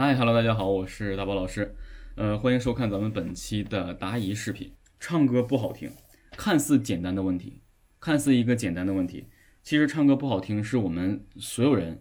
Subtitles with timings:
[0.00, 1.74] 嗨，Hello，大家好，我是大宝老师，
[2.14, 4.72] 呃，欢迎收看咱们本期的答疑视频。
[5.00, 5.90] 唱歌不好听，
[6.30, 7.62] 看似简单的问题，
[7.98, 9.26] 看似一个简单的问题，
[9.64, 12.00] 其实唱歌不好听是我们所有人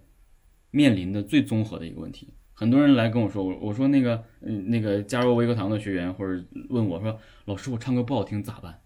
[0.70, 2.36] 面临的最综合的一个问题。
[2.54, 8.80] 很多人来跟我说，我我说那个，嗯，那个加入微课堂的学员或者问我说，老师，我唱歌不好听咋办？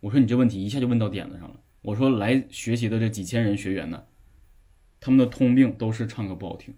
[0.00, 1.60] 我说你这问题一下就问到点子上了。
[1.82, 4.02] 我说来学习的这几千人学员呢，
[4.98, 6.74] 他们的通病都是唱歌不好听。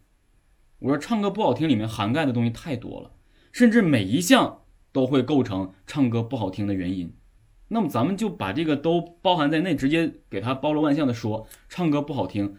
[0.80, 3.12] 我说唱歌不好听里面涵盖的东西太多了，
[3.50, 4.62] 甚至每一项
[4.92, 7.14] 都会构成唱歌不好听的原因。
[7.68, 12.54] 那么咱们就把这个都包含在内，直接给它包罗万象的说，唱歌不好听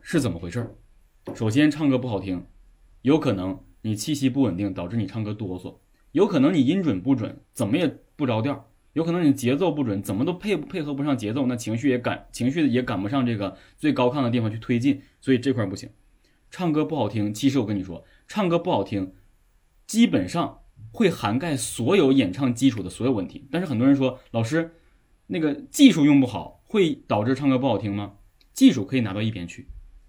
[0.00, 0.74] 是怎么回事？
[1.34, 2.46] 首先，唱歌不好听，
[3.02, 5.78] 有可能你气息不稳定导致你唱歌哆嗦，
[6.12, 15.90] 有可能你音准不准，怎么也不着调，有可能你节奏不准，怎么都配配合不上节奏，那情绪也赶情绪也赶不上这个最高亢的地方去推进，所以这块不行。
[16.56, 19.12] 唱歌不好听，其实我跟你说，唱歌不好听，
[19.88, 20.60] 基本上
[20.92, 23.48] 会涵盖所有演唱基础的所有问题。
[23.50, 24.76] 但是很多人说，老师，
[25.26, 28.18] 那个技术用不好会导致唱歌不好听吗？
[28.52, 29.66] 技术可以拿到一边去，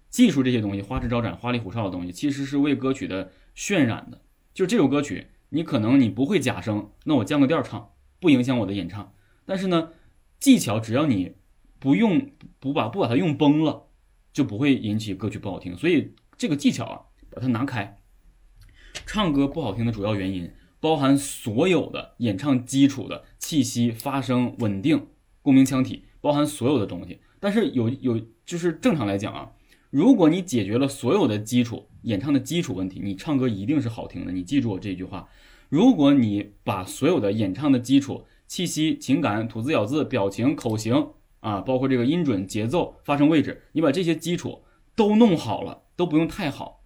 [0.08, 4.22] 技术这些东西花枝招展、花里胡哨的东西，其实是为歌曲的渲染的。
[4.54, 9.12] 就这首歌曲，你可能你不会假声，那我降个调唱，不影响我的演唱。
[9.44, 9.90] 但是呢，
[10.38, 11.32] 技巧只要你
[11.80, 13.88] 不用不把不把它用崩了，
[14.32, 15.76] 就不会引起歌曲不好听。
[15.76, 16.14] 所以。
[16.38, 17.98] 这个技巧啊，把它拿开。
[19.04, 25.06] 唱歌不好听的主要原因包含所有的演唱基础的气息、发声稳定、
[25.42, 27.20] 共鸣腔体，包含所有的东西。
[27.40, 29.52] 但是有有就是正常来讲啊，
[29.90, 34.32] 如果你解决了所有的基础演唱的基础问题，你唱歌一定是好听的。
[34.32, 35.28] 你记住我这句话：
[35.68, 41.08] 如果你把所有的演唱的基础气息、情感、吐字咬字、表情、口型
[41.40, 44.62] 啊，包括这个音准、节奏、发声位置，你把这些基础
[44.94, 45.82] 都弄好了。
[45.96, 46.84] 都不用太好，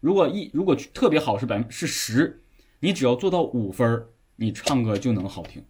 [0.00, 2.42] 如果一如果特别好是百分是十，
[2.80, 5.64] 你只要做到五分你唱歌就能好听。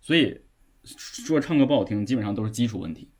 [0.00, 0.40] 所以
[0.82, 3.10] 说唱歌不好听，基本上都是基础问题。